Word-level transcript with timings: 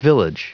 Village. 0.00 0.48